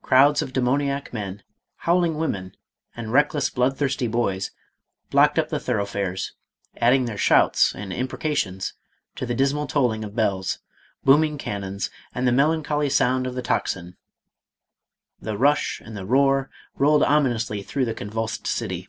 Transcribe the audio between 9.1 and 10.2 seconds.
to the dismal tolling of